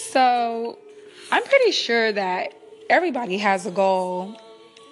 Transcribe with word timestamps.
So, 0.00 0.78
I'm 1.30 1.44
pretty 1.44 1.70
sure 1.72 2.10
that 2.10 2.54
everybody 2.88 3.38
has 3.38 3.66
a 3.66 3.70
goal. 3.70 4.34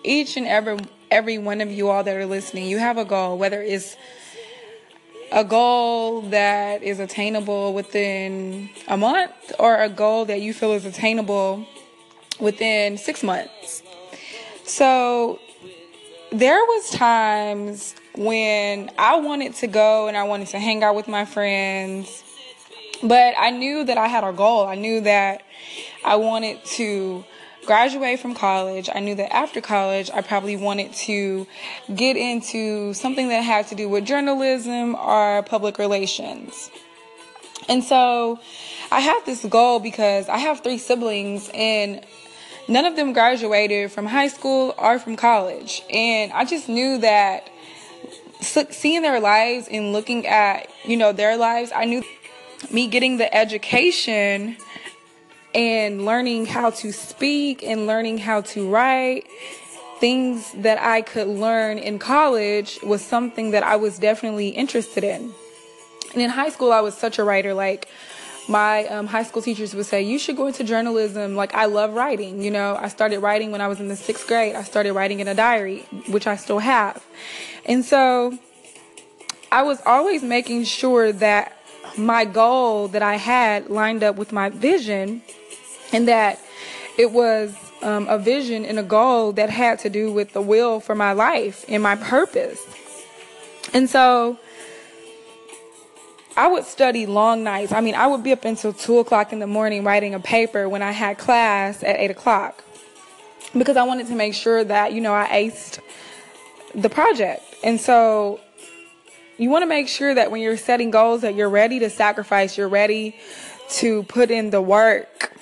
Each 0.04 0.36
and 0.36 0.46
every 0.46 0.78
every 1.10 1.38
one 1.38 1.60
of 1.60 1.72
you 1.72 1.88
all 1.88 2.04
that 2.04 2.14
are 2.14 2.26
listening, 2.26 2.66
you 2.66 2.78
have 2.78 2.98
a 2.98 3.04
goal, 3.04 3.38
whether 3.38 3.62
it's 3.62 3.96
a 5.32 5.44
goal 5.44 6.22
that 6.22 6.82
is 6.82 7.00
attainable 7.00 7.72
within 7.74 8.70
a 8.86 8.96
month 8.96 9.32
or 9.58 9.82
a 9.82 9.88
goal 9.88 10.26
that 10.26 10.40
you 10.40 10.52
feel 10.54 10.72
is 10.72 10.84
attainable 10.84 11.66
within 12.38 12.96
6 12.98 13.22
months. 13.22 13.82
So, 14.64 15.40
there 16.30 16.60
was 16.62 16.90
times 16.90 17.94
when 18.14 18.90
I 18.98 19.16
wanted 19.16 19.54
to 19.56 19.66
go 19.66 20.08
and 20.08 20.16
I 20.16 20.24
wanted 20.24 20.48
to 20.48 20.58
hang 20.58 20.84
out 20.84 20.94
with 20.94 21.08
my 21.08 21.24
friends, 21.24 22.22
but 23.02 23.34
I 23.38 23.50
knew 23.50 23.84
that 23.84 23.98
I 23.98 24.08
had 24.08 24.24
a 24.24 24.32
goal. 24.32 24.66
I 24.66 24.74
knew 24.74 25.00
that 25.02 25.42
I 26.04 26.16
wanted 26.16 26.64
to 26.76 27.24
graduate 27.66 28.18
from 28.18 28.34
college. 28.34 28.88
I 28.92 29.00
knew 29.00 29.14
that 29.16 29.32
after 29.32 29.60
college, 29.60 30.10
I 30.12 30.22
probably 30.22 30.56
wanted 30.56 30.92
to 30.94 31.46
get 31.94 32.16
into 32.16 32.94
something 32.94 33.28
that 33.28 33.42
had 33.42 33.66
to 33.68 33.74
do 33.74 33.88
with 33.88 34.06
journalism 34.06 34.94
or 34.94 35.42
public 35.42 35.78
relations. 35.78 36.70
And 37.68 37.84
so 37.84 38.40
I 38.90 39.00
had 39.00 39.20
this 39.26 39.44
goal 39.44 39.80
because 39.80 40.28
I 40.28 40.38
have 40.38 40.60
three 40.60 40.78
siblings 40.78 41.50
and 41.52 42.04
none 42.68 42.86
of 42.86 42.96
them 42.96 43.12
graduated 43.12 43.92
from 43.92 44.06
high 44.06 44.28
school 44.28 44.74
or 44.78 44.98
from 44.98 45.16
college. 45.16 45.82
And 45.90 46.32
I 46.32 46.46
just 46.46 46.68
knew 46.68 46.98
that 46.98 47.50
seeing 48.40 49.02
their 49.02 49.20
lives 49.20 49.68
and 49.70 49.92
looking 49.92 50.26
at, 50.26 50.68
you 50.84 50.96
know, 50.96 51.12
their 51.12 51.36
lives, 51.36 51.70
I 51.74 51.84
knew 51.84 52.02
me 52.70 52.86
getting 52.86 53.16
the 53.16 53.34
education 53.34 54.56
and 55.54 56.04
learning 56.04 56.46
how 56.46 56.70
to 56.70 56.92
speak 56.92 57.62
and 57.62 57.86
learning 57.86 58.18
how 58.18 58.42
to 58.42 58.68
write 58.68 59.26
things 59.98 60.52
that 60.52 60.80
I 60.80 61.02
could 61.02 61.26
learn 61.26 61.78
in 61.78 61.98
college 61.98 62.78
was 62.82 63.02
something 63.02 63.50
that 63.50 63.62
I 63.62 63.76
was 63.76 63.98
definitely 63.98 64.50
interested 64.50 65.02
in. 65.02 65.32
And 66.12 66.22
in 66.22 66.30
high 66.30 66.50
school, 66.50 66.72
I 66.72 66.80
was 66.80 66.96
such 66.96 67.18
a 67.18 67.24
writer. 67.24 67.54
Like, 67.54 67.88
my 68.48 68.86
um, 68.86 69.06
high 69.06 69.24
school 69.24 69.42
teachers 69.42 69.74
would 69.74 69.86
say, 69.86 70.02
You 70.02 70.18
should 70.18 70.36
go 70.36 70.46
into 70.46 70.64
journalism. 70.64 71.36
Like, 71.36 71.54
I 71.54 71.66
love 71.66 71.94
writing. 71.94 72.42
You 72.42 72.50
know, 72.50 72.76
I 72.80 72.88
started 72.88 73.18
writing 73.18 73.52
when 73.52 73.60
I 73.60 73.68
was 73.68 73.80
in 73.80 73.88
the 73.88 73.96
sixth 73.96 74.26
grade. 74.26 74.54
I 74.54 74.62
started 74.62 74.92
writing 74.92 75.20
in 75.20 75.28
a 75.28 75.34
diary, 75.34 75.80
which 76.08 76.26
I 76.26 76.36
still 76.36 76.60
have. 76.60 77.04
And 77.66 77.84
so 77.84 78.38
I 79.52 79.62
was 79.62 79.80
always 79.84 80.22
making 80.22 80.64
sure 80.64 81.12
that 81.12 81.57
my 81.98 82.24
goal 82.24 82.88
that 82.88 83.02
I 83.02 83.16
had 83.16 83.68
lined 83.68 84.02
up 84.02 84.16
with 84.16 84.32
my 84.32 84.48
vision 84.48 85.22
and 85.92 86.08
that 86.08 86.38
it 86.96 87.12
was 87.12 87.54
um, 87.82 88.08
a 88.08 88.18
vision 88.18 88.64
and 88.64 88.78
a 88.78 88.82
goal 88.82 89.32
that 89.32 89.50
had 89.50 89.78
to 89.80 89.90
do 89.90 90.12
with 90.12 90.32
the 90.32 90.40
will 90.40 90.80
for 90.80 90.94
my 90.94 91.12
life 91.12 91.64
and 91.68 91.82
my 91.82 91.96
purpose. 91.96 92.60
And 93.72 93.88
so 93.88 94.38
I 96.36 96.46
would 96.46 96.64
study 96.64 97.06
long 97.06 97.42
nights. 97.42 97.72
I 97.72 97.80
mean, 97.80 97.94
I 97.94 98.06
would 98.06 98.22
be 98.22 98.32
up 98.32 98.44
until 98.44 98.72
two 98.72 98.98
o'clock 98.98 99.32
in 99.32 99.38
the 99.38 99.46
morning 99.46 99.84
writing 99.84 100.14
a 100.14 100.20
paper 100.20 100.68
when 100.68 100.82
I 100.82 100.92
had 100.92 101.18
class 101.18 101.82
at 101.82 101.98
eight 101.98 102.10
o'clock 102.10 102.62
because 103.56 103.76
I 103.76 103.82
wanted 103.82 104.06
to 104.08 104.14
make 104.14 104.34
sure 104.34 104.62
that, 104.64 104.92
you 104.92 105.00
know, 105.00 105.14
I 105.14 105.26
aced 105.26 105.80
the 106.74 106.88
project. 106.88 107.42
And 107.64 107.80
so 107.80 108.40
you 109.38 109.50
want 109.50 109.62
to 109.62 109.66
make 109.66 109.88
sure 109.88 110.14
that 110.14 110.30
when 110.30 110.42
you're 110.42 110.56
setting 110.56 110.90
goals 110.90 111.22
that 111.22 111.34
you're 111.34 111.48
ready 111.48 111.78
to 111.78 111.90
sacrifice, 111.90 112.58
you're 112.58 112.68
ready 112.68 113.16
to 113.70 114.02
put 114.04 114.30
in 114.30 114.50
the 114.50 114.60
work. 114.60 115.32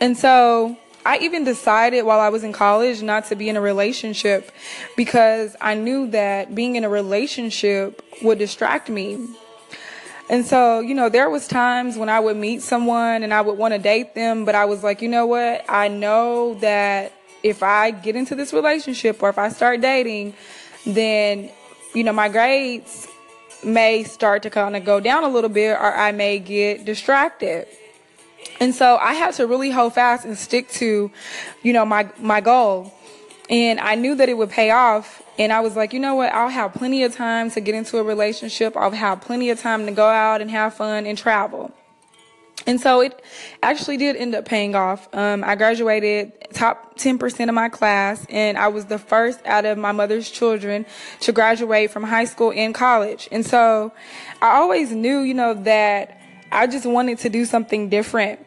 And 0.00 0.16
so 0.16 0.76
I 1.06 1.18
even 1.18 1.44
decided 1.44 2.02
while 2.02 2.20
I 2.20 2.30
was 2.30 2.42
in 2.42 2.52
college 2.52 3.02
not 3.02 3.26
to 3.26 3.36
be 3.36 3.48
in 3.48 3.56
a 3.56 3.60
relationship 3.60 4.50
because 4.96 5.54
I 5.60 5.74
knew 5.74 6.08
that 6.10 6.54
being 6.54 6.76
in 6.76 6.84
a 6.84 6.88
relationship 6.88 8.02
would 8.22 8.38
distract 8.38 8.88
me 8.88 9.28
and 10.30 10.46
so, 10.46 10.80
you 10.80 10.94
know, 10.94 11.08
there 11.08 11.28
was 11.28 11.46
times 11.46 11.98
when 11.98 12.08
I 12.08 12.18
would 12.18 12.36
meet 12.36 12.62
someone 12.62 13.22
and 13.22 13.34
I 13.34 13.42
would 13.42 13.58
want 13.58 13.74
to 13.74 13.78
date 13.78 14.14
them, 14.14 14.44
but 14.44 14.54
I 14.54 14.64
was 14.64 14.82
like, 14.82 15.02
you 15.02 15.08
know 15.08 15.26
what? 15.26 15.64
I 15.68 15.88
know 15.88 16.54
that 16.54 17.12
if 17.42 17.62
I 17.62 17.90
get 17.90 18.16
into 18.16 18.34
this 18.34 18.52
relationship 18.52 19.22
or 19.22 19.28
if 19.28 19.38
I 19.38 19.50
start 19.50 19.82
dating, 19.82 20.34
then, 20.86 21.50
you 21.94 22.04
know, 22.04 22.12
my 22.12 22.28
grades 22.28 23.08
may 23.64 24.04
start 24.04 24.42
to 24.42 24.50
kind 24.50 24.76
of 24.76 24.84
go 24.84 25.00
down 25.00 25.24
a 25.24 25.28
little 25.28 25.48
bit 25.48 25.70
or 25.70 25.94
I 25.94 26.12
may 26.12 26.38
get 26.38 26.84
distracted. 26.84 27.66
And 28.60 28.74
so 28.74 28.96
I 28.96 29.14
had 29.14 29.34
to 29.34 29.46
really 29.46 29.70
hold 29.70 29.94
fast 29.94 30.24
and 30.24 30.36
stick 30.36 30.68
to, 30.72 31.10
you 31.62 31.72
know, 31.72 31.84
my 31.86 32.08
my 32.18 32.40
goal. 32.40 32.92
And 33.48 33.80
I 33.80 33.94
knew 33.94 34.14
that 34.16 34.28
it 34.28 34.34
would 34.34 34.50
pay 34.50 34.70
off 34.70 35.22
and 35.38 35.52
I 35.52 35.60
was 35.60 35.76
like, 35.76 35.92
you 35.92 36.00
know 36.00 36.14
what? 36.14 36.32
I'll 36.32 36.48
have 36.48 36.72
plenty 36.72 37.02
of 37.02 37.14
time 37.14 37.50
to 37.52 37.60
get 37.60 37.74
into 37.74 37.98
a 37.98 38.02
relationship. 38.02 38.76
I'll 38.76 38.90
have 38.90 39.20
plenty 39.20 39.50
of 39.50 39.60
time 39.60 39.86
to 39.86 39.92
go 39.92 40.06
out 40.06 40.40
and 40.40 40.50
have 40.50 40.74
fun 40.74 41.06
and 41.06 41.18
travel. 41.18 41.72
And 42.66 42.80
so 42.80 43.00
it 43.00 43.20
actually 43.62 43.98
did 43.98 44.16
end 44.16 44.34
up 44.34 44.46
paying 44.46 44.74
off. 44.74 45.08
Um, 45.12 45.44
I 45.44 45.54
graduated 45.54 46.32
top 46.52 46.98
10% 46.98 47.48
of 47.48 47.54
my 47.54 47.68
class, 47.68 48.26
and 48.30 48.56
I 48.56 48.68
was 48.68 48.86
the 48.86 48.98
first 48.98 49.44
out 49.44 49.66
of 49.66 49.76
my 49.76 49.92
mother's 49.92 50.30
children 50.30 50.86
to 51.20 51.32
graduate 51.32 51.90
from 51.90 52.04
high 52.04 52.24
school 52.24 52.52
and 52.52 52.74
college. 52.74 53.28
And 53.30 53.44
so 53.44 53.92
I 54.40 54.56
always 54.56 54.92
knew, 54.92 55.20
you 55.20 55.34
know, 55.34 55.54
that 55.54 56.20
I 56.50 56.66
just 56.66 56.86
wanted 56.86 57.18
to 57.18 57.28
do 57.28 57.44
something 57.44 57.88
different. 57.88 58.40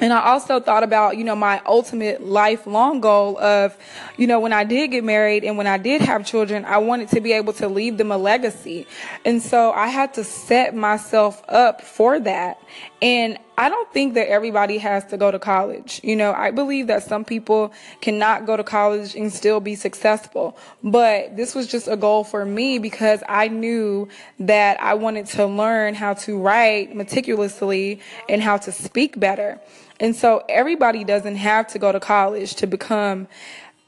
And 0.00 0.12
I 0.12 0.30
also 0.30 0.58
thought 0.58 0.82
about, 0.82 1.16
you 1.16 1.24
know, 1.24 1.36
my 1.36 1.62
ultimate 1.66 2.26
lifelong 2.26 3.00
goal 3.00 3.38
of, 3.38 3.76
you 4.16 4.26
know, 4.26 4.40
when 4.40 4.52
I 4.52 4.64
did 4.64 4.90
get 4.90 5.04
married 5.04 5.44
and 5.44 5.56
when 5.56 5.66
I 5.66 5.76
did 5.78 6.00
have 6.00 6.26
children, 6.26 6.64
I 6.64 6.78
wanted 6.78 7.10
to 7.10 7.20
be 7.20 7.32
able 7.32 7.52
to 7.54 7.68
leave 7.68 7.98
them 7.98 8.10
a 8.10 8.16
legacy. 8.16 8.86
And 9.24 9.40
so 9.42 9.70
I 9.70 9.88
had 9.88 10.14
to 10.14 10.24
set 10.24 10.74
myself 10.74 11.42
up 11.48 11.82
for 11.82 12.18
that. 12.20 12.58
And 13.00 13.38
I 13.58 13.68
don't 13.68 13.92
think 13.92 14.14
that 14.14 14.28
everybody 14.28 14.78
has 14.78 15.04
to 15.06 15.16
go 15.16 15.30
to 15.30 15.38
college. 15.38 16.00
You 16.02 16.16
know, 16.16 16.32
I 16.32 16.50
believe 16.50 16.86
that 16.86 17.02
some 17.02 17.24
people 17.24 17.72
cannot 18.00 18.46
go 18.46 18.56
to 18.56 18.64
college 18.64 19.14
and 19.14 19.32
still 19.32 19.60
be 19.60 19.74
successful. 19.74 20.56
But 20.82 21.36
this 21.36 21.54
was 21.54 21.66
just 21.66 21.88
a 21.88 21.96
goal 21.96 22.24
for 22.24 22.44
me 22.44 22.78
because 22.78 23.22
I 23.28 23.48
knew 23.48 24.08
that 24.40 24.80
I 24.80 24.94
wanted 24.94 25.26
to 25.26 25.46
learn 25.46 25.94
how 25.94 26.14
to 26.14 26.38
write 26.38 26.94
meticulously 26.94 28.00
and 28.28 28.42
how 28.42 28.56
to 28.58 28.72
speak 28.72 29.18
better. 29.18 29.60
And 30.00 30.16
so 30.16 30.44
everybody 30.48 31.04
doesn't 31.04 31.36
have 31.36 31.68
to 31.68 31.78
go 31.78 31.92
to 31.92 32.00
college 32.00 32.54
to 32.56 32.66
become 32.66 33.28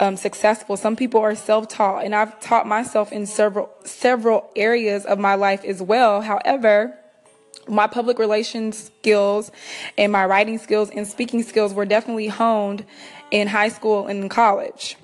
um, 0.00 0.16
successful. 0.16 0.76
Some 0.76 0.96
people 0.96 1.20
are 1.20 1.34
self-taught, 1.34 2.04
and 2.04 2.14
I've 2.14 2.38
taught 2.40 2.66
myself 2.66 3.12
in 3.12 3.26
several 3.26 3.70
several 3.84 4.50
areas 4.56 5.04
of 5.06 5.18
my 5.18 5.34
life 5.34 5.64
as 5.64 5.80
well. 5.80 6.20
However, 6.20 6.98
my 7.68 7.86
public 7.86 8.18
relations 8.18 8.90
skills 8.98 9.50
and 9.96 10.12
my 10.12 10.24
writing 10.24 10.58
skills 10.58 10.90
and 10.90 11.06
speaking 11.06 11.42
skills 11.42 11.74
were 11.74 11.84
definitely 11.84 12.28
honed 12.28 12.84
in 13.30 13.48
high 13.48 13.68
school 13.68 14.06
and 14.06 14.22
in 14.22 14.28
college. 14.28 14.96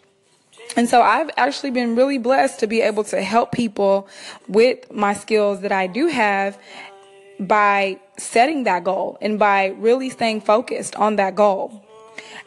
And 0.77 0.89
so 0.89 1.03
I've 1.03 1.31
actually 1.37 1.71
been 1.73 1.97
really 1.97 2.19
blessed 2.19 2.61
to 2.61 2.67
be 2.67 2.81
able 2.81 3.05
to 3.05 3.21
help 3.23 3.51
people 3.53 4.09
with 4.47 4.91
my 4.93 5.15
skills 5.15 5.61
that 5.63 5.73
I 5.73 5.87
do 5.87 6.07
have 6.07 6.59
by 7.41 7.99
setting 8.19 8.65
that 8.65 8.85
goal 8.85 9.19
and 9.21 9.39
by 9.39 9.69
really 9.79 10.11
staying 10.11 10.43
focused 10.43 10.95
on 10.97 11.17
that 11.17 11.35
goal. 11.35 11.85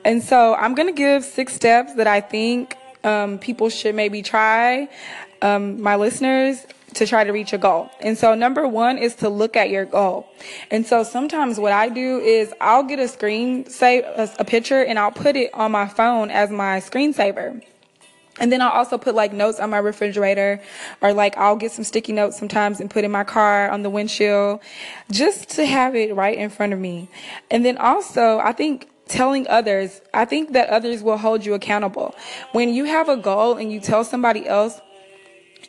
And 0.06 0.24
so 0.24 0.56
I'm 0.56 0.76
going 0.76 0.88
to 0.88 0.94
give 0.94 1.24
six 1.24 1.54
steps 1.54 1.96
that 1.96 2.08
I 2.08 2.22
think 2.22 2.78
um, 3.04 3.40
people 3.40 3.70
should 3.70 3.96
maybe 3.96 4.22
try, 4.22 4.88
um, 5.42 5.82
my 5.82 5.96
listeners, 5.96 6.66
to 6.96 7.06
try 7.06 7.24
to 7.24 7.32
reach 7.32 7.54
a 7.54 7.58
goal. 7.58 7.90
And 8.00 8.18
so 8.18 8.36
number 8.36 8.68
one 8.68 8.98
is 8.98 9.16
to 9.16 9.30
look 9.30 9.56
at 9.56 9.70
your 9.70 9.86
goal. 9.86 10.28
And 10.72 10.86
so 10.86 11.04
sometimes 11.04 11.60
what 11.60 11.72
I 11.72 11.90
do 11.90 12.20
is 12.20 12.54
I'll 12.62 12.84
get 12.84 13.00
a 13.00 13.08
screen 13.08 13.66
say 13.70 14.02
a, 14.02 14.30
a 14.40 14.46
picture 14.46 14.84
and 14.84 15.00
I'll 15.00 15.12
put 15.12 15.36
it 15.36 15.54
on 15.54 15.72
my 15.72 15.88
phone 15.88 16.32
as 16.32 16.50
my 16.50 16.80
screensaver. 16.80 17.64
And 18.40 18.52
then 18.52 18.62
I'll 18.62 18.72
also 18.72 18.98
put 18.98 19.14
like 19.14 19.32
notes 19.32 19.60
on 19.60 19.70
my 19.70 19.78
refrigerator 19.78 20.60
or 21.02 21.14
like 21.14 21.38
I'll 21.38 21.56
get 21.56 21.72
some 21.72 21.84
sticky 21.84 22.14
notes 22.14 22.38
sometimes 22.38 22.80
and 22.80 22.90
put 22.90 23.04
in 23.04 23.12
my 23.12 23.24
car 23.24 23.70
on 23.70 23.84
the 23.84 23.90
windshield 23.90 24.62
just 25.12 25.50
to 25.52 25.66
have 25.66 25.96
it 25.96 26.16
right 26.16 26.38
in 26.38 26.50
front 26.50 26.74
of 26.74 26.80
me. 26.80 27.10
And 27.52 27.64
then 27.64 27.78
also 27.78 28.40
I 28.40 28.52
think 28.52 28.90
telling 29.08 29.48
others, 29.48 30.02
I 30.14 30.26
think 30.26 30.54
that 30.54 30.70
others 30.70 31.04
will 31.04 31.18
hold 31.18 31.46
you 31.46 31.54
accountable. 31.54 32.16
When 32.54 32.74
you 32.74 32.86
have 32.86 33.10
a 33.10 33.18
goal 33.18 33.58
and 33.58 33.72
you 33.72 33.80
tell 33.80 34.04
somebody 34.04 34.48
else, 34.48 34.82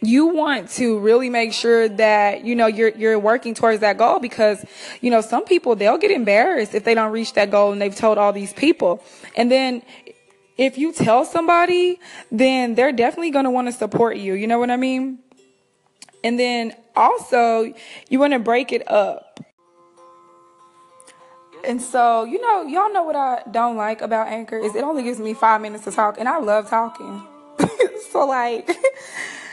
you 0.07 0.27
want 0.27 0.71
to 0.71 0.99
really 0.99 1.31
make 1.31 1.53
sure 1.53 1.89
that 1.89 2.45
you 2.45 2.55
know 2.55 2.67
you're 2.67 2.91
you're 2.91 3.19
working 3.19 3.55
towards 3.55 3.81
that 3.81 3.99
goal 3.99 4.19
because 4.19 4.65
you 5.01 5.11
know 5.11 5.21
some 5.21 5.45
people 5.45 5.77
they'll 5.77 5.99
get 5.99 6.11
embarrassed 6.11 6.75
if 6.75 6.85
they 6.85 6.95
don't 6.95 7.13
reach 7.13 7.33
that 7.35 7.51
goal 7.51 7.73
and 7.73 7.81
they've 7.81 7.95
told 7.95 8.19
all 8.19 8.33
these 8.33 8.53
people 8.53 9.03
and 9.37 9.51
then 9.51 9.83
if 10.57 10.79
you 10.79 10.93
tell 10.93 11.25
somebody, 11.25 11.99
then 12.31 12.75
they're 12.75 12.93
definitely 12.93 13.31
going 13.31 13.45
to 13.45 13.51
want 13.51 13.69
to 13.69 13.73
support 13.73 14.17
you. 14.17 14.35
You 14.35 14.47
know 14.47 14.59
what 14.59 14.71
I 14.71 14.77
mean? 14.77 15.19
And 16.23 16.39
then 16.39 16.75
also, 16.97 17.75
you 18.09 18.19
want 18.19 18.33
to 18.35 18.39
break 18.39 18.73
it 18.73 18.89
up. 18.91 19.41
And 21.67 21.81
so, 21.81 22.25
you 22.25 22.41
know, 22.41 22.63
y'all 22.63 22.93
know 22.93 23.03
what 23.03 23.17
I 23.17 23.43
don't 23.51 23.77
like 23.77 24.01
about 24.01 24.29
Anchor 24.29 24.59
is 24.59 24.77
it 24.77 24.85
only 24.85 25.03
gives 25.03 25.19
me 25.19 25.35
five 25.35 25.61
minutes 25.61 25.85
to 25.85 25.91
talk, 25.91 26.19
and 26.19 26.29
I 26.29 26.39
love 26.39 26.69
talking. 26.69 27.23
so, 28.13 28.27
like, 28.27 28.69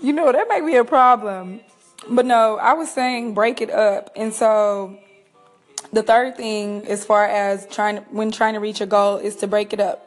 you 0.00 0.12
know, 0.12 0.30
that 0.32 0.48
might 0.48 0.64
be 0.64 0.76
a 0.76 0.84
problem. 0.84 1.60
But 2.08 2.26
no, 2.26 2.56
I 2.56 2.74
was 2.74 2.90
saying 2.90 3.34
break 3.34 3.60
it 3.60 3.70
up. 3.70 4.10
And 4.16 4.32
so, 4.32 4.98
the 5.92 6.02
third 6.02 6.36
thing, 6.36 6.86
as 6.86 7.04
far 7.04 7.26
as 7.26 7.66
trying 7.66 7.98
when 8.10 8.30
trying 8.30 8.54
to 8.54 8.60
reach 8.60 8.80
a 8.80 8.86
goal, 8.86 9.16
is 9.16 9.36
to 9.36 9.46
break 9.46 9.72
it 9.72 9.80
up. 9.80 10.04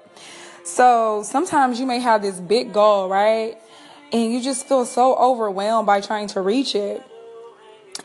So 0.64 1.24
sometimes 1.24 1.80
you 1.80 1.86
may 1.86 2.00
have 2.00 2.22
this 2.22 2.40
big 2.40 2.72
goal, 2.72 3.10
right? 3.10 3.58
And 4.14 4.32
you 4.32 4.42
just 4.42 4.68
feel 4.68 4.86
so 4.86 5.16
overwhelmed 5.16 5.88
by 5.88 6.02
trying 6.02 6.28
to 6.28 6.42
reach 6.42 6.76
it. 6.76 7.04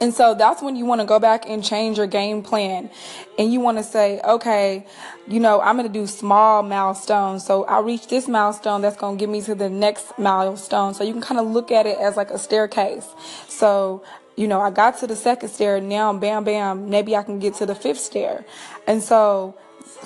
And 0.01 0.13
so 0.13 0.35
that's 0.35 0.63
when 0.63 0.77
you 0.77 0.85
want 0.85 1.01
to 1.01 1.07
go 1.07 1.19
back 1.19 1.49
and 1.49 1.65
change 1.65 1.97
your 1.97 2.07
game 2.07 2.43
plan. 2.43 2.91
And 3.39 3.53
you 3.53 3.61
want 3.61 3.79
to 3.79 3.85
say, 3.85 4.21
okay, 4.21 4.87
you 5.27 5.41
know, 5.41 5.61
I'm 5.61 5.77
going 5.77 5.91
to 5.91 5.93
do 5.93 6.07
small 6.07 6.63
milestones. 6.63 7.47
So 7.47 7.65
I 7.65 7.81
reach 7.81 8.09
this 8.09 8.29
milestone 8.29 8.83
that's 8.83 8.97
going 8.97 9.17
to 9.17 9.21
get 9.21 9.31
me 9.31 9.41
to 9.43 9.55
the 9.55 9.71
next 9.71 10.19
milestone. 10.19 10.93
So 10.93 11.03
you 11.05 11.13
can 11.13 11.23
kind 11.23 11.41
of 11.41 11.47
look 11.47 11.71
at 11.71 11.87
it 11.87 11.99
as 11.99 12.17
like 12.17 12.31
a 12.31 12.39
staircase. 12.39 13.07
So, 13.49 14.03
you 14.37 14.49
know, 14.49 14.61
I 14.61 14.71
got 14.71 14.99
to 14.99 15.07
the 15.07 15.17
second 15.17 15.49
stair. 15.49 15.81
Now, 15.81 16.13
bam, 16.13 16.45
bam, 16.45 16.91
maybe 16.91 17.17
I 17.17 17.23
can 17.23 17.39
get 17.39 17.55
to 17.55 17.67
the 17.67 17.75
fifth 17.75 18.01
stair. 18.01 18.45
And 18.87 19.03
so, 19.03 19.57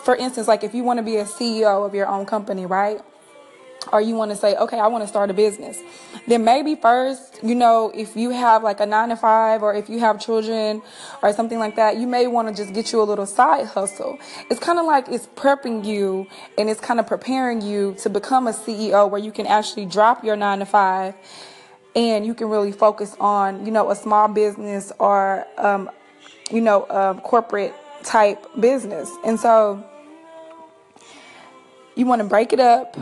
for 0.05 0.15
instance, 0.15 0.47
like 0.47 0.62
if 0.62 0.73
you 0.73 0.85
want 0.85 0.99
to 0.99 1.03
be 1.03 1.17
a 1.17 1.25
CEO 1.25 1.85
of 1.85 1.94
your 1.94 2.06
own 2.06 2.27
company, 2.27 2.65
right? 2.65 3.00
Or 3.93 4.00
you 4.00 4.15
want 4.15 4.31
to 4.31 4.37
say, 4.37 4.55
okay, 4.56 4.79
I 4.79 4.87
want 4.87 5.05
to 5.05 5.09
start 5.09 5.31
a 5.31 5.35
business, 5.35 5.79
then 6.27 6.44
maybe 6.44 6.75
first, 6.75 7.41
you 7.43 7.55
know, 7.55 7.91
if 7.94 8.17
you 8.17 8.31
have 8.31 8.62
like 8.62 8.81
a 8.81 8.87
nine 8.87 9.09
to 9.09 9.17
five 9.17 9.62
or 9.62 9.75
if 9.75 9.88
you 9.88 9.99
have 10.00 10.21
children 10.21 10.82
or 11.23 11.32
something 11.32 11.59
like 11.59 11.77
that, 11.77 11.97
you 11.97 12.06
may 12.06 12.27
want 12.27 12.49
to 12.49 12.55
just 12.55 12.75
get 12.75 12.93
you 12.93 13.03
a 13.03 13.05
little 13.05 13.27
side 13.27 13.67
hustle. 13.67 14.19
It's 14.50 14.61
kind 14.61 14.79
of 14.79 14.85
like 14.85 15.09
it's 15.09 15.27
prepping 15.29 15.85
you 15.85 16.27
and 16.59 16.69
it's 16.69 16.81
kind 16.81 17.00
of 17.00 17.06
preparing 17.06 17.62
you 17.62 17.94
to 18.00 18.11
become 18.11 18.47
a 18.47 18.53
CEO 18.53 19.09
where 19.09 19.21
you 19.21 19.32
can 19.32 19.47
actually 19.47 19.87
drop 19.87 20.25
your 20.25 20.37
nine 20.37 20.59
to 20.59 20.67
five 20.67 21.15
and 21.97 22.25
you 22.25 22.35
can 22.35 22.49
really 22.49 22.73
focus 22.73 23.17
on, 23.19 23.65
you 23.65 23.73
know, 23.73 23.91
a 23.91 23.97
small 23.97 24.29
business 24.29 24.93
or, 24.99 25.47
um, 25.59 25.91
you 26.50 26.61
know, 26.61 26.85
a 26.85 27.21
corporate 27.23 27.75
type 28.05 28.47
business. 28.61 29.11
And 29.25 29.41
so 29.41 29.85
you 31.97 32.06
want 32.06 32.23
to 32.23 32.29
break 32.29 32.53
it 32.53 32.61
up 32.61 32.97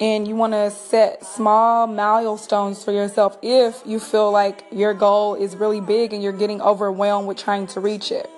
and 0.00 0.28
you 0.28 0.36
want 0.36 0.52
to 0.52 0.70
set 0.70 1.24
small 1.24 1.86
milestones 1.86 2.84
for 2.84 2.92
yourself 2.92 3.38
if 3.42 3.82
you 3.86 3.98
feel 3.98 4.30
like 4.30 4.64
your 4.70 4.92
goal 4.92 5.34
is 5.34 5.56
really 5.56 5.80
big 5.80 6.12
and 6.12 6.22
you're 6.22 6.32
getting 6.32 6.60
overwhelmed 6.60 7.26
with 7.26 7.38
trying 7.38 7.66
to 7.68 7.80
reach 7.80 8.12
it. 8.12 8.28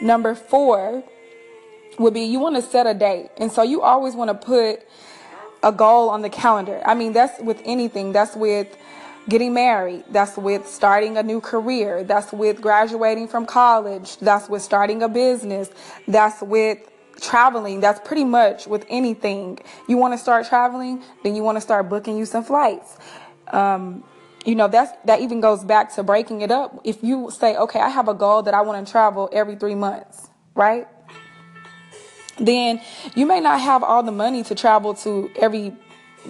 Number 0.00 0.34
four 0.34 1.02
would 1.98 2.14
be 2.14 2.22
you 2.22 2.38
want 2.38 2.56
to 2.56 2.62
set 2.62 2.86
a 2.86 2.94
date. 2.94 3.30
And 3.36 3.52
so 3.52 3.62
you 3.62 3.82
always 3.82 4.14
want 4.14 4.28
to 4.28 4.46
put 4.46 4.82
a 5.62 5.72
goal 5.72 6.08
on 6.08 6.22
the 6.22 6.30
calendar. 6.30 6.80
I 6.86 6.94
mean, 6.94 7.12
that's 7.12 7.40
with 7.42 7.60
anything. 7.64 8.12
That's 8.12 8.36
with 8.36 8.74
getting 9.28 9.52
married. 9.52 10.04
That's 10.10 10.36
with 10.36 10.66
starting 10.66 11.18
a 11.18 11.22
new 11.22 11.40
career. 11.40 12.04
That's 12.04 12.32
with 12.32 12.60
graduating 12.62 13.28
from 13.28 13.44
college. 13.44 14.16
That's 14.18 14.48
with 14.48 14.62
starting 14.62 15.02
a 15.02 15.08
business. 15.08 15.70
That's 16.06 16.40
with 16.40 16.78
traveling, 17.20 17.80
that's 17.80 18.00
pretty 18.06 18.24
much 18.24 18.66
with 18.66 18.84
anything. 18.88 19.58
You 19.88 19.96
want 19.96 20.14
to 20.14 20.18
start 20.18 20.46
traveling, 20.46 21.02
then 21.22 21.34
you 21.34 21.42
want 21.42 21.56
to 21.56 21.60
start 21.60 21.88
booking 21.88 22.16
you 22.16 22.26
some 22.26 22.44
flights. 22.44 22.96
Um, 23.48 24.04
you 24.44 24.54
know, 24.54 24.68
that's, 24.68 24.92
that 25.04 25.20
even 25.20 25.40
goes 25.40 25.64
back 25.64 25.94
to 25.96 26.02
breaking 26.02 26.40
it 26.42 26.50
up. 26.50 26.80
If 26.84 27.02
you 27.02 27.30
say, 27.30 27.56
okay, 27.56 27.80
I 27.80 27.88
have 27.88 28.08
a 28.08 28.14
goal 28.14 28.42
that 28.42 28.54
I 28.54 28.62
want 28.62 28.86
to 28.86 28.90
travel 28.90 29.28
every 29.32 29.56
three 29.56 29.74
months, 29.74 30.28
right? 30.54 30.86
Then 32.38 32.80
you 33.14 33.26
may 33.26 33.40
not 33.40 33.60
have 33.60 33.82
all 33.82 34.02
the 34.02 34.12
money 34.12 34.42
to 34.44 34.54
travel 34.54 34.94
to 34.94 35.30
every 35.36 35.74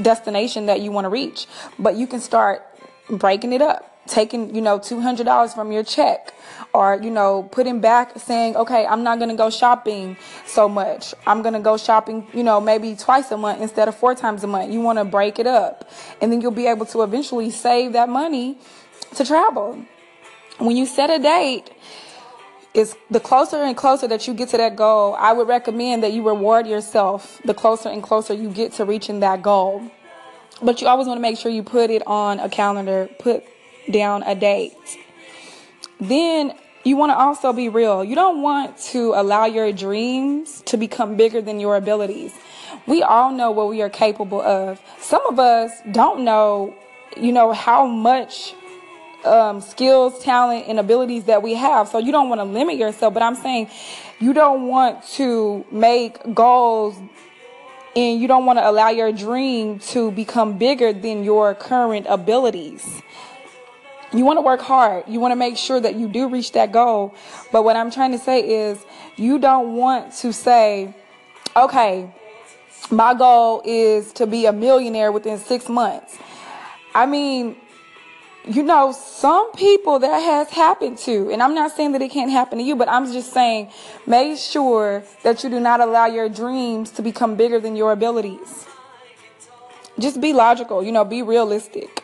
destination 0.00 0.66
that 0.66 0.80
you 0.80 0.90
want 0.90 1.04
to 1.04 1.10
reach, 1.10 1.46
but 1.78 1.96
you 1.96 2.06
can 2.06 2.20
start 2.20 2.64
breaking 3.10 3.52
it 3.52 3.62
up 3.62 3.97
taking, 4.08 4.54
you 4.54 4.60
know, 4.60 4.78
$200 4.78 5.54
from 5.54 5.70
your 5.70 5.84
check 5.84 6.34
or, 6.74 6.98
you 7.02 7.10
know, 7.10 7.48
putting 7.52 7.80
back 7.80 8.18
saying, 8.18 8.56
okay, 8.56 8.86
I'm 8.86 9.02
not 9.02 9.18
going 9.18 9.30
to 9.30 9.36
go 9.36 9.50
shopping 9.50 10.16
so 10.46 10.68
much. 10.68 11.14
I'm 11.26 11.42
going 11.42 11.54
to 11.54 11.60
go 11.60 11.76
shopping, 11.76 12.26
you 12.32 12.42
know, 12.42 12.60
maybe 12.60 12.96
twice 12.96 13.30
a 13.30 13.36
month 13.36 13.60
instead 13.60 13.88
of 13.88 13.94
four 13.94 14.14
times 14.14 14.42
a 14.44 14.46
month. 14.46 14.72
You 14.72 14.80
want 14.80 14.98
to 14.98 15.04
break 15.04 15.38
it 15.38 15.46
up 15.46 15.90
and 16.20 16.32
then 16.32 16.40
you'll 16.40 16.50
be 16.50 16.66
able 16.66 16.86
to 16.86 17.02
eventually 17.02 17.50
save 17.50 17.92
that 17.92 18.08
money 18.08 18.58
to 19.14 19.24
travel. 19.24 19.84
When 20.58 20.76
you 20.76 20.86
set 20.86 21.10
a 21.10 21.18
date, 21.22 21.70
it's 22.74 22.96
the 23.10 23.20
closer 23.20 23.56
and 23.56 23.76
closer 23.76 24.06
that 24.08 24.26
you 24.26 24.34
get 24.34 24.50
to 24.50 24.56
that 24.58 24.76
goal, 24.76 25.14
I 25.18 25.32
would 25.32 25.48
recommend 25.48 26.02
that 26.02 26.12
you 26.12 26.26
reward 26.26 26.66
yourself 26.66 27.40
the 27.44 27.54
closer 27.54 27.88
and 27.88 28.02
closer 28.02 28.34
you 28.34 28.50
get 28.50 28.72
to 28.74 28.84
reaching 28.84 29.20
that 29.20 29.42
goal. 29.42 29.90
But 30.62 30.80
you 30.80 30.88
always 30.88 31.06
want 31.06 31.18
to 31.18 31.22
make 31.22 31.38
sure 31.38 31.50
you 31.50 31.62
put 31.62 31.90
it 31.90 32.06
on 32.06 32.40
a 32.40 32.48
calendar, 32.48 33.08
put 33.18 33.44
down 33.90 34.22
a 34.22 34.34
date. 34.34 34.72
Then 36.00 36.54
you 36.84 36.96
want 36.96 37.10
to 37.10 37.16
also 37.16 37.52
be 37.52 37.68
real. 37.68 38.04
You 38.04 38.14
don't 38.14 38.42
want 38.42 38.78
to 38.92 39.12
allow 39.14 39.46
your 39.46 39.72
dreams 39.72 40.62
to 40.66 40.76
become 40.76 41.16
bigger 41.16 41.42
than 41.42 41.60
your 41.60 41.76
abilities. 41.76 42.32
We 42.86 43.02
all 43.02 43.32
know 43.32 43.50
what 43.50 43.68
we 43.68 43.82
are 43.82 43.90
capable 43.90 44.40
of. 44.40 44.80
Some 44.98 45.26
of 45.26 45.38
us 45.38 45.72
don't 45.90 46.24
know, 46.24 46.74
you 47.16 47.32
know, 47.32 47.52
how 47.52 47.86
much 47.86 48.54
um, 49.24 49.60
skills, 49.60 50.22
talent, 50.22 50.66
and 50.68 50.78
abilities 50.78 51.24
that 51.24 51.42
we 51.42 51.54
have. 51.54 51.88
So 51.88 51.98
you 51.98 52.12
don't 52.12 52.28
want 52.28 52.40
to 52.40 52.44
limit 52.44 52.76
yourself. 52.76 53.12
But 53.12 53.22
I'm 53.22 53.34
saying 53.34 53.68
you 54.20 54.32
don't 54.32 54.68
want 54.68 55.04
to 55.14 55.64
make 55.70 56.34
goals 56.34 56.96
and 57.96 58.20
you 58.20 58.28
don't 58.28 58.46
want 58.46 58.58
to 58.58 58.68
allow 58.68 58.90
your 58.90 59.12
dream 59.12 59.80
to 59.80 60.10
become 60.12 60.56
bigger 60.56 60.92
than 60.92 61.24
your 61.24 61.54
current 61.54 62.06
abilities 62.08 63.02
you 64.12 64.24
want 64.24 64.38
to 64.38 64.42
work 64.42 64.60
hard. 64.60 65.04
You 65.06 65.20
want 65.20 65.32
to 65.32 65.36
make 65.36 65.56
sure 65.56 65.80
that 65.80 65.94
you 65.96 66.08
do 66.08 66.28
reach 66.28 66.52
that 66.52 66.72
goal. 66.72 67.14
But 67.52 67.62
what 67.64 67.76
I'm 67.76 67.90
trying 67.90 68.12
to 68.12 68.18
say 68.18 68.40
is 68.40 68.84
you 69.16 69.38
don't 69.38 69.74
want 69.74 70.12
to 70.14 70.32
say, 70.32 70.94
okay, 71.56 72.12
my 72.90 73.14
goal 73.14 73.62
is 73.64 74.12
to 74.14 74.26
be 74.26 74.46
a 74.46 74.52
millionaire 74.52 75.12
within 75.12 75.38
six 75.38 75.68
months. 75.68 76.16
I 76.94 77.06
mean, 77.06 77.56
you 78.46 78.62
know, 78.62 78.92
some 78.92 79.52
people 79.52 79.98
that 79.98 80.18
has 80.20 80.48
happened 80.48 80.96
to, 80.98 81.30
and 81.30 81.42
I'm 81.42 81.54
not 81.54 81.72
saying 81.72 81.92
that 81.92 82.00
it 82.00 82.10
can't 82.10 82.30
happen 82.30 82.58
to 82.58 82.64
you, 82.64 82.76
but 82.76 82.88
I'm 82.88 83.12
just 83.12 83.32
saying 83.34 83.70
make 84.06 84.38
sure 84.38 85.04
that 85.22 85.44
you 85.44 85.50
do 85.50 85.60
not 85.60 85.80
allow 85.80 86.06
your 86.06 86.30
dreams 86.30 86.90
to 86.92 87.02
become 87.02 87.36
bigger 87.36 87.60
than 87.60 87.76
your 87.76 87.92
abilities. 87.92 88.66
Just 89.98 90.20
be 90.20 90.32
logical, 90.32 90.82
you 90.82 90.92
know, 90.92 91.04
be 91.04 91.22
realistic. 91.22 91.97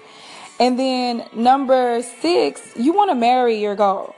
And 0.61 0.78
then 0.78 1.26
number 1.34 2.02
six, 2.02 2.62
you 2.76 2.92
want 2.92 3.11
to 3.11 3.14
marry 3.14 3.61
your 3.61 3.75
goal. 3.75 4.14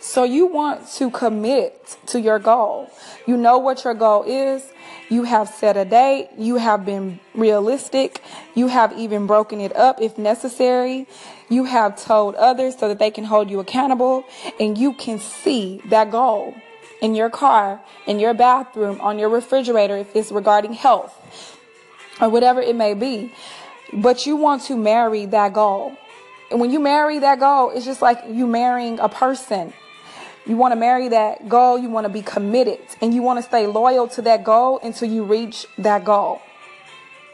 So 0.00 0.24
you 0.24 0.46
want 0.46 0.88
to 0.92 1.10
commit 1.10 1.96
to 2.06 2.20
your 2.20 2.38
goal. 2.38 2.90
You 3.26 3.36
know 3.36 3.58
what 3.58 3.84
your 3.84 3.94
goal 3.94 4.22
is. 4.22 4.62
You 5.08 5.24
have 5.24 5.48
set 5.48 5.76
a 5.76 5.84
date. 5.84 6.30
You 6.38 6.56
have 6.56 6.84
been 6.84 7.20
realistic. 7.34 8.22
You 8.54 8.68
have 8.68 8.96
even 8.98 9.26
broken 9.26 9.60
it 9.60 9.74
up 9.76 10.00
if 10.00 10.16
necessary. 10.16 11.06
You 11.48 11.64
have 11.64 12.02
told 12.02 12.34
others 12.36 12.78
so 12.78 12.88
that 12.88 12.98
they 12.98 13.10
can 13.10 13.24
hold 13.24 13.50
you 13.50 13.60
accountable 13.60 14.24
and 14.58 14.78
you 14.78 14.92
can 14.94 15.18
see 15.18 15.82
that 15.86 16.10
goal 16.10 16.54
in 17.02 17.14
your 17.14 17.30
car, 17.30 17.80
in 18.06 18.18
your 18.18 18.32
bathroom, 18.32 19.00
on 19.00 19.18
your 19.18 19.28
refrigerator 19.28 19.96
if 19.96 20.16
it's 20.16 20.32
regarding 20.32 20.72
health 20.72 21.14
or 22.20 22.28
whatever 22.28 22.60
it 22.60 22.74
may 22.74 22.94
be 22.94 23.32
but 23.92 24.26
you 24.26 24.36
want 24.36 24.62
to 24.62 24.76
marry 24.76 25.26
that 25.26 25.52
goal. 25.52 25.96
And 26.50 26.60
when 26.60 26.70
you 26.70 26.78
marry 26.78 27.18
that 27.18 27.40
goal, 27.40 27.70
it's 27.70 27.84
just 27.84 28.02
like 28.02 28.22
you 28.28 28.46
marrying 28.46 28.98
a 29.00 29.08
person. 29.08 29.72
You 30.46 30.56
want 30.56 30.72
to 30.72 30.76
marry 30.76 31.08
that 31.08 31.48
goal, 31.48 31.76
you 31.76 31.90
want 31.90 32.04
to 32.04 32.12
be 32.12 32.22
committed, 32.22 32.78
and 33.02 33.12
you 33.12 33.20
want 33.22 33.38
to 33.38 33.42
stay 33.42 33.66
loyal 33.66 34.06
to 34.08 34.22
that 34.22 34.44
goal 34.44 34.78
until 34.82 35.10
you 35.10 35.24
reach 35.24 35.66
that 35.78 36.04
goal. 36.04 36.40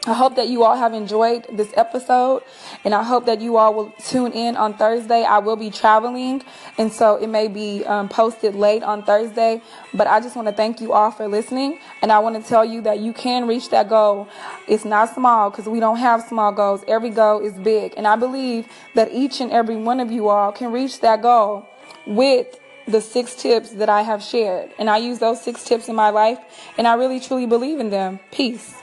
I 0.05 0.11
hope 0.11 0.35
that 0.35 0.49
you 0.49 0.63
all 0.63 0.75
have 0.75 0.93
enjoyed 0.93 1.47
this 1.49 1.71
episode 1.77 2.43
and 2.83 2.93
I 2.93 3.03
hope 3.03 3.25
that 3.25 3.39
you 3.39 3.55
all 3.55 3.73
will 3.73 3.93
tune 4.05 4.33
in 4.33 4.57
on 4.57 4.73
Thursday. 4.73 5.23
I 5.23 5.37
will 5.37 5.55
be 5.55 5.69
traveling 5.69 6.43
and 6.77 6.91
so 6.91 7.15
it 7.15 7.27
may 7.27 7.47
be 7.47 7.85
um, 7.85 8.09
posted 8.09 8.53
late 8.53 8.83
on 8.83 9.03
Thursday, 9.03 9.61
but 9.93 10.05
I 10.05 10.19
just 10.19 10.35
want 10.35 10.49
to 10.49 10.53
thank 10.53 10.81
you 10.81 10.91
all 10.91 11.09
for 11.09 11.29
listening 11.29 11.79
and 12.01 12.11
I 12.11 12.19
want 12.19 12.35
to 12.35 12.45
tell 12.45 12.65
you 12.65 12.81
that 12.81 12.99
you 12.99 13.13
can 13.13 13.47
reach 13.47 13.69
that 13.69 13.87
goal. 13.87 14.27
It's 14.67 14.83
not 14.83 15.15
small 15.15 15.49
because 15.49 15.67
we 15.67 15.79
don't 15.79 15.99
have 15.99 16.21
small 16.23 16.51
goals. 16.51 16.83
Every 16.85 17.09
goal 17.09 17.39
is 17.39 17.53
big 17.53 17.93
and 17.95 18.05
I 18.05 18.17
believe 18.17 18.67
that 18.95 19.09
each 19.13 19.39
and 19.39 19.53
every 19.53 19.77
one 19.77 20.01
of 20.01 20.11
you 20.11 20.27
all 20.27 20.51
can 20.51 20.73
reach 20.73 20.99
that 20.99 21.21
goal 21.21 21.65
with 22.05 22.59
the 22.89 22.99
six 22.99 23.35
tips 23.35 23.69
that 23.69 23.87
I 23.87 24.01
have 24.01 24.21
shared. 24.21 24.69
And 24.77 24.89
I 24.89 24.97
use 24.97 25.19
those 25.19 25.41
six 25.41 25.63
tips 25.63 25.87
in 25.87 25.95
my 25.95 26.09
life 26.09 26.39
and 26.77 26.89
I 26.89 26.95
really 26.95 27.21
truly 27.21 27.45
believe 27.45 27.79
in 27.79 27.89
them. 27.89 28.19
Peace. 28.31 28.82